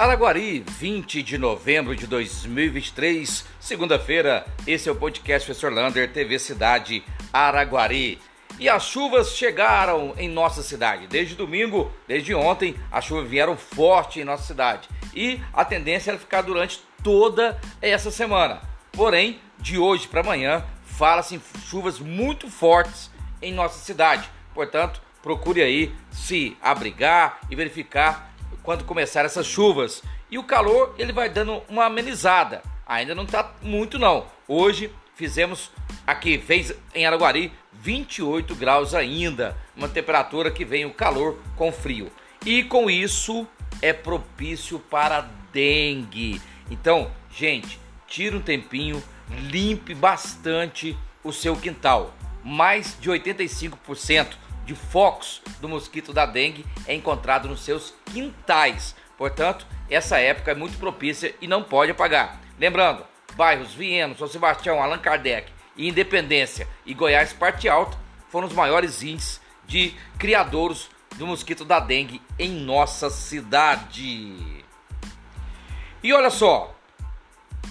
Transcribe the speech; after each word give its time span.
Araguari, 0.00 0.64
20 0.66 1.22
de 1.22 1.36
novembro 1.36 1.94
de 1.94 2.06
2023, 2.06 3.44
segunda-feira. 3.60 4.46
Esse 4.66 4.88
é 4.88 4.92
o 4.92 4.96
podcast 4.96 5.44
Professor 5.44 5.70
Lander, 5.70 6.10
TV 6.10 6.38
Cidade 6.38 7.04
Araguari. 7.30 8.18
E 8.58 8.66
as 8.66 8.82
chuvas 8.84 9.36
chegaram 9.36 10.14
em 10.16 10.26
nossa 10.26 10.62
cidade. 10.62 11.06
Desde 11.06 11.34
domingo, 11.34 11.92
desde 12.08 12.34
ontem, 12.34 12.74
as 12.90 13.04
chuvas 13.04 13.28
vieram 13.28 13.58
forte 13.58 14.20
em 14.20 14.24
nossa 14.24 14.44
cidade. 14.44 14.88
E 15.14 15.38
a 15.52 15.66
tendência 15.66 16.12
é 16.12 16.16
ficar 16.16 16.40
durante 16.40 16.80
toda 17.04 17.60
essa 17.82 18.10
semana. 18.10 18.62
Porém, 18.92 19.38
de 19.58 19.76
hoje 19.76 20.08
para 20.08 20.22
amanhã, 20.22 20.64
fala-se 20.82 21.34
em 21.34 21.42
chuvas 21.66 21.98
muito 21.98 22.48
fortes 22.48 23.10
em 23.42 23.52
nossa 23.52 23.78
cidade. 23.84 24.30
Portanto, 24.54 25.02
procure 25.22 25.60
aí 25.60 25.94
se 26.10 26.56
abrigar 26.62 27.40
e 27.50 27.54
verificar 27.54 28.29
quando 28.62 28.84
começar 28.84 29.24
essas 29.24 29.46
chuvas. 29.46 30.02
E 30.30 30.38
o 30.38 30.44
calor 30.44 30.94
ele 30.98 31.12
vai 31.12 31.28
dando 31.28 31.62
uma 31.68 31.86
amenizada. 31.86 32.62
Ainda 32.86 33.14
não 33.14 33.24
está 33.24 33.52
muito 33.62 33.98
não. 33.98 34.26
Hoje 34.46 34.92
fizemos 35.14 35.70
aqui, 36.06 36.38
fez 36.38 36.74
em 36.94 37.06
Araguari 37.06 37.52
28 37.72 38.54
graus 38.54 38.94
ainda, 38.94 39.56
uma 39.76 39.88
temperatura 39.88 40.50
que 40.50 40.64
vem 40.64 40.84
o 40.84 40.92
calor 40.92 41.38
com 41.56 41.72
frio. 41.72 42.10
E 42.44 42.62
com 42.62 42.90
isso 42.90 43.46
é 43.82 43.92
propício 43.92 44.78
para 44.78 45.28
dengue. 45.52 46.40
Então, 46.70 47.10
gente, 47.30 47.78
tira 48.06 48.36
um 48.36 48.40
tempinho, 48.40 49.02
limpe 49.50 49.94
bastante 49.94 50.96
o 51.22 51.32
seu 51.32 51.56
quintal. 51.56 52.14
Mais 52.42 52.96
de 53.00 53.10
85% 53.10 54.36
de 54.70 54.76
focos 54.76 55.42
do 55.60 55.68
mosquito 55.68 56.12
da 56.12 56.24
dengue 56.24 56.64
é 56.86 56.94
encontrado 56.94 57.48
nos 57.48 57.64
seus 57.64 57.92
quintais. 58.06 58.94
Portanto, 59.18 59.66
essa 59.90 60.20
época 60.20 60.52
é 60.52 60.54
muito 60.54 60.78
propícia 60.78 61.34
e 61.40 61.48
não 61.48 61.60
pode 61.60 61.90
apagar. 61.90 62.40
Lembrando, 62.56 63.04
bairros 63.34 63.74
Viena, 63.74 64.14
São 64.14 64.28
Sebastião, 64.28 64.80
Allan 64.80 64.98
Kardec, 64.98 65.52
Independência 65.76 66.68
e 66.86 66.94
Goiás 66.94 67.32
Parte 67.32 67.68
Alta 67.68 67.98
foram 68.28 68.46
os 68.46 68.52
maiores 68.52 69.02
índices 69.02 69.40
de 69.66 69.92
criadouros 70.16 70.88
do 71.16 71.26
mosquito 71.26 71.64
da 71.64 71.80
dengue 71.80 72.22
em 72.38 72.50
nossa 72.50 73.10
cidade. 73.10 74.64
E 76.00 76.12
olha 76.12 76.30
só, 76.30 76.76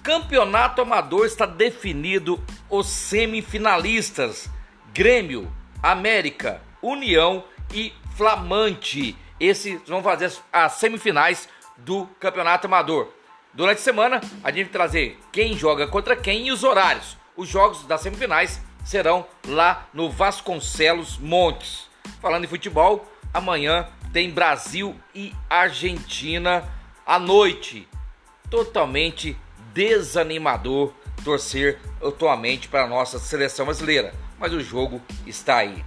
campeonato 0.00 0.80
amador 0.80 1.26
está 1.26 1.44
definido 1.44 2.40
os 2.70 2.86
semifinalistas: 2.86 4.48
Grêmio, 4.92 5.52
América, 5.82 6.62
União 6.84 7.44
e 7.72 7.92
Flamante. 8.16 9.16
Esses 9.40 9.80
vão 9.88 10.02
fazer 10.02 10.32
as 10.52 10.72
semifinais 10.74 11.48
do 11.78 12.06
Campeonato 12.20 12.66
Amador. 12.66 13.08
Durante 13.52 13.78
a 13.78 13.82
semana, 13.82 14.20
a 14.42 14.50
gente 14.50 14.64
vai 14.64 14.72
trazer 14.72 15.18
quem 15.32 15.56
joga 15.56 15.86
contra 15.86 16.16
quem 16.16 16.48
e 16.48 16.52
os 16.52 16.62
horários. 16.62 17.16
Os 17.36 17.48
jogos 17.48 17.84
das 17.84 18.00
semifinais 18.00 18.60
serão 18.84 19.26
lá 19.48 19.86
no 19.92 20.10
Vasconcelos 20.10 21.18
Montes. 21.18 21.88
Falando 22.20 22.44
em 22.44 22.48
futebol, 22.48 23.08
amanhã 23.32 23.88
tem 24.12 24.30
Brasil 24.30 24.94
e 25.14 25.34
Argentina 25.48 26.68
à 27.06 27.18
noite. 27.18 27.88
Totalmente 28.50 29.36
desanimador 29.72 30.92
torcer 31.24 31.80
atualmente 32.02 32.68
para 32.68 32.84
a 32.84 32.88
nossa 32.88 33.18
seleção 33.18 33.64
brasileira, 33.64 34.14
mas 34.38 34.52
o 34.52 34.60
jogo 34.60 35.00
está 35.26 35.56
aí. 35.56 35.84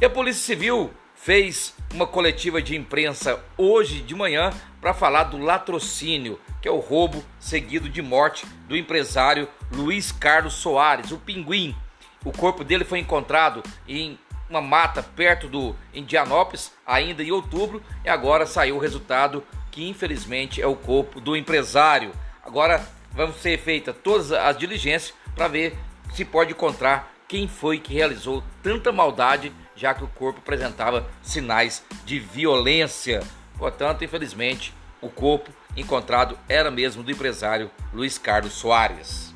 E 0.00 0.04
a 0.04 0.10
Polícia 0.10 0.42
Civil 0.42 0.92
fez 1.14 1.72
uma 1.92 2.06
coletiva 2.06 2.60
de 2.60 2.74
imprensa 2.76 3.42
hoje 3.56 4.00
de 4.02 4.12
manhã 4.14 4.52
para 4.80 4.92
falar 4.92 5.24
do 5.24 5.38
latrocínio, 5.38 6.40
que 6.60 6.66
é 6.66 6.70
o 6.70 6.80
roubo 6.80 7.24
seguido 7.38 7.88
de 7.88 8.02
morte 8.02 8.44
do 8.66 8.76
empresário 8.76 9.48
Luiz 9.72 10.10
Carlos 10.10 10.54
Soares, 10.54 11.12
o 11.12 11.18
Pinguim. 11.18 11.76
O 12.24 12.32
corpo 12.32 12.64
dele 12.64 12.84
foi 12.84 12.98
encontrado 12.98 13.62
em 13.86 14.18
uma 14.50 14.60
mata 14.60 15.00
perto 15.00 15.46
do 15.46 15.76
Indianópolis, 15.94 16.72
ainda 16.84 17.22
em 17.22 17.30
outubro, 17.30 17.80
e 18.04 18.08
agora 18.08 18.46
saiu 18.46 18.76
o 18.76 18.80
resultado 18.80 19.44
que 19.70 19.88
infelizmente 19.88 20.60
é 20.60 20.66
o 20.66 20.76
corpo 20.76 21.20
do 21.20 21.36
empresário. 21.36 22.12
Agora 22.44 22.84
vamos 23.12 23.36
ser 23.36 23.58
feitas 23.58 23.94
todas 24.02 24.32
as 24.32 24.58
diligências 24.58 25.14
para 25.36 25.46
ver 25.46 25.78
se 26.12 26.24
pode 26.24 26.50
encontrar 26.50 27.14
quem 27.28 27.48
foi 27.48 27.78
que 27.78 27.94
realizou 27.94 28.42
tanta 28.62 28.92
maldade 28.92 29.52
já 29.76 29.94
que 29.94 30.04
o 30.04 30.08
corpo 30.08 30.40
apresentava 30.40 31.06
sinais 31.22 31.84
de 32.04 32.18
violência. 32.18 33.22
Portanto, 33.58 34.04
infelizmente, 34.04 34.74
o 35.00 35.08
corpo 35.08 35.50
encontrado 35.76 36.38
era 36.48 36.70
mesmo 36.70 37.02
do 37.02 37.10
empresário 37.10 37.70
Luiz 37.92 38.18
Carlos 38.18 38.52
Soares. 38.52 39.34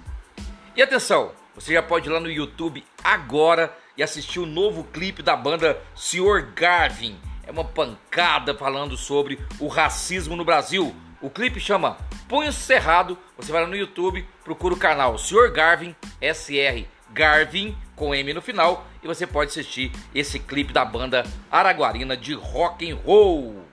E 0.76 0.82
atenção, 0.82 1.32
você 1.54 1.72
já 1.72 1.82
pode 1.82 2.08
ir 2.08 2.12
lá 2.12 2.20
no 2.20 2.30
YouTube 2.30 2.84
agora 3.02 3.76
e 3.96 4.02
assistir 4.02 4.38
o 4.38 4.46
novo 4.46 4.84
clipe 4.84 5.22
da 5.22 5.34
banda 5.34 5.80
Sr. 5.94 6.52
Garvin. 6.54 7.18
É 7.44 7.50
uma 7.50 7.64
pancada 7.64 8.54
falando 8.54 8.96
sobre 8.96 9.38
o 9.58 9.66
racismo 9.66 10.36
no 10.36 10.44
Brasil. 10.44 10.94
O 11.20 11.28
clipe 11.28 11.58
chama 11.58 11.98
Punho 12.28 12.52
Cerrado. 12.52 13.18
Você 13.36 13.50
vai 13.50 13.62
lá 13.62 13.66
no 13.66 13.76
YouTube, 13.76 14.24
procura 14.44 14.74
o 14.74 14.78
canal 14.78 15.18
Sr. 15.18 15.50
Garvin, 15.50 15.96
SR 16.20 16.86
Garvin 17.10 17.76
com 17.98 18.14
M 18.14 18.32
no 18.32 18.40
final 18.40 18.86
e 19.02 19.06
você 19.06 19.26
pode 19.26 19.50
assistir 19.50 19.92
esse 20.14 20.38
clipe 20.38 20.72
da 20.72 20.84
banda 20.84 21.24
araguarina 21.50 22.16
de 22.16 22.32
rock 22.32 22.90
and 22.90 22.96
roll. 23.04 23.64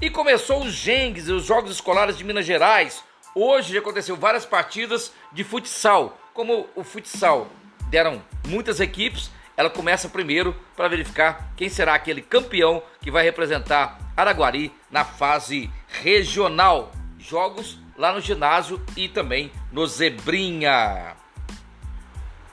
E 0.00 0.10
começou 0.10 0.64
os 0.64 0.72
Gengs, 0.72 1.28
os 1.28 1.44
Jogos 1.44 1.70
Escolares 1.70 2.16
de 2.16 2.24
Minas 2.24 2.46
Gerais. 2.46 3.04
Hoje 3.34 3.74
já 3.74 3.78
aconteceu 3.78 4.16
várias 4.16 4.44
partidas 4.44 5.12
de 5.32 5.44
futsal. 5.44 6.18
Como 6.32 6.66
o 6.74 6.82
futsal 6.82 7.46
deram 7.88 8.20
muitas 8.48 8.80
equipes, 8.80 9.30
ela 9.56 9.70
começa 9.70 10.08
primeiro 10.08 10.54
para 10.74 10.88
verificar 10.88 11.52
quem 11.56 11.68
será 11.68 11.94
aquele 11.94 12.22
campeão 12.22 12.82
que 13.00 13.10
vai 13.10 13.22
representar 13.22 13.98
Araguari 14.16 14.72
na 14.90 15.04
fase 15.04 15.70
regional. 16.02 16.92
Jogos 17.18 17.78
lá 17.96 18.12
no 18.12 18.20
ginásio 18.20 18.84
e 18.96 19.08
também 19.08 19.52
no 19.70 19.86
Zebrinha. 19.86 21.16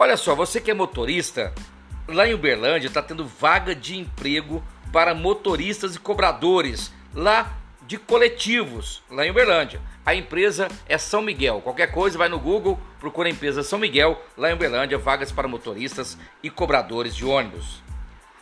Olha 0.01 0.17
só, 0.17 0.33
você 0.33 0.59
que 0.59 0.71
é 0.71 0.73
motorista, 0.73 1.53
lá 2.07 2.27
em 2.27 2.33
Uberlândia 2.33 2.87
está 2.87 3.03
tendo 3.03 3.23
vaga 3.23 3.75
de 3.75 3.95
emprego 3.95 4.63
para 4.91 5.13
motoristas 5.13 5.95
e 5.95 5.99
cobradores 5.99 6.91
lá 7.13 7.55
de 7.83 7.99
coletivos, 7.99 9.03
lá 9.11 9.27
em 9.27 9.29
Uberlândia. 9.29 9.79
A 10.03 10.15
empresa 10.15 10.69
é 10.89 10.97
São 10.97 11.21
Miguel. 11.21 11.61
Qualquer 11.61 11.91
coisa, 11.91 12.17
vai 12.17 12.27
no 12.27 12.39
Google, 12.39 12.79
procura 12.99 13.29
a 13.29 13.31
empresa 13.31 13.61
São 13.61 13.77
Miguel, 13.77 14.19
lá 14.35 14.49
em 14.49 14.55
Uberlândia, 14.55 14.97
vagas 14.97 15.31
para 15.31 15.47
motoristas 15.47 16.17
e 16.41 16.49
cobradores 16.49 17.15
de 17.15 17.23
ônibus. 17.23 17.83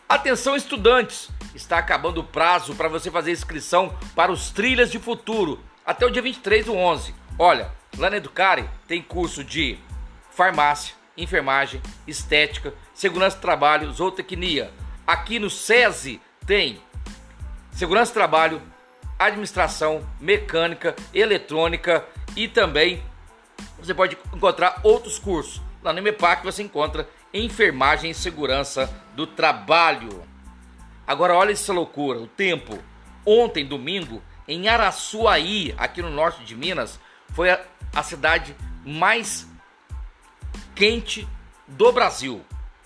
Atenção, 0.07 0.55
estudantes! 0.55 1.29
Está 1.53 1.77
acabando 1.77 2.21
o 2.21 2.23
prazo 2.23 2.73
para 2.73 2.87
você 2.87 3.11
fazer 3.11 3.33
inscrição 3.33 3.93
para 4.15 4.31
os 4.31 4.49
Trilhas 4.49 4.89
de 4.89 4.97
Futuro 4.97 5.59
até 5.85 6.05
o 6.05 6.09
dia 6.09 6.21
23 6.21 6.67
do 6.67 6.73
11. 6.73 7.13
Olha, 7.37 7.69
lá 7.97 8.09
na 8.09 8.15
Educare 8.15 8.63
tem 8.87 9.01
curso 9.01 9.43
de 9.43 9.77
farmácia, 10.31 10.98
enfermagem, 11.21 11.81
estética, 12.07 12.73
segurança 12.93 13.37
do 13.37 13.41
trabalho, 13.41 13.91
zootecnia. 13.91 14.71
Aqui 15.05 15.39
no 15.39 15.49
SESI 15.49 16.21
tem 16.45 16.81
segurança 17.71 18.11
do 18.11 18.15
trabalho, 18.15 18.61
administração, 19.17 20.07
mecânica, 20.19 20.95
eletrônica 21.13 22.05
e 22.35 22.47
também 22.47 23.03
você 23.77 23.93
pode 23.93 24.17
encontrar 24.33 24.79
outros 24.83 25.19
cursos. 25.19 25.61
Lá 25.81 25.93
no 25.93 26.01
MEPAC 26.01 26.43
você 26.43 26.63
encontra 26.63 27.07
enfermagem 27.33 28.11
e 28.11 28.15
segurança 28.15 28.89
do 29.15 29.25
trabalho. 29.25 30.23
Agora 31.05 31.33
olha 31.33 31.51
essa 31.51 31.73
loucura, 31.73 32.19
o 32.19 32.27
tempo. 32.27 32.77
Ontem, 33.25 33.65
domingo, 33.65 34.21
em 34.47 34.67
Araçuaí, 34.67 35.73
aqui 35.77 36.01
no 36.01 36.09
norte 36.09 36.43
de 36.43 36.55
Minas, 36.55 36.99
foi 37.29 37.51
a, 37.51 37.61
a 37.93 38.03
cidade 38.03 38.55
mais 38.85 39.47
quente 40.79 41.27
do 41.67 41.91
Brasil, 41.91 42.41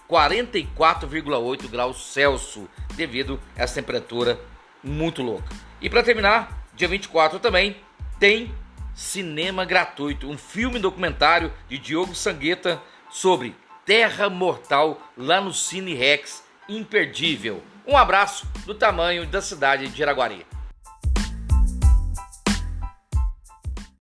44,8 0.10 1.70
graus 1.70 2.12
Celsius, 2.12 2.68
devido 2.96 3.40
a 3.56 3.62
essa 3.62 3.76
temperatura 3.76 4.40
muito 4.84 5.22
louca. 5.22 5.54
E 5.80 5.88
para 5.88 6.02
terminar, 6.02 6.66
dia 6.74 6.88
24 6.88 7.40
também 7.40 7.78
tem 8.20 8.52
cinema 8.96 9.64
gratuito, 9.64 10.28
um 10.28 10.40
filme 10.40 10.80
documentário 10.80 11.54
de 11.70 11.78
Diogo 11.78 12.16
Sangueta 12.16 12.82
sobre 13.12 13.56
Terra 13.86 14.28
Mortal 14.28 15.00
lá 15.16 15.40
no 15.40 15.54
Cine 15.54 15.94
Rex, 15.94 16.44
imperdível. 16.68 17.62
Um 17.86 17.96
abraço 17.96 18.48
do 18.66 18.74
tamanho 18.74 19.28
da 19.28 19.40
cidade 19.40 19.88
de 19.88 20.02
Araguari. 20.02 20.44